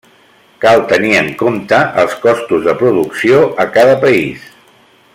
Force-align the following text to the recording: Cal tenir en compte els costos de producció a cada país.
Cal 0.63 0.79
tenir 0.91 1.11
en 1.17 1.29
compte 1.41 1.81
els 2.05 2.15
costos 2.25 2.65
de 2.69 2.75
producció 2.83 3.45
a 3.67 3.69
cada 3.79 3.97
país. 4.07 4.53